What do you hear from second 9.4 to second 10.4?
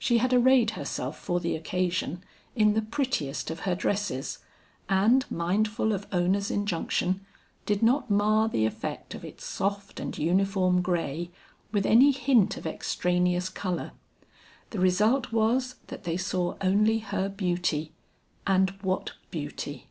soft and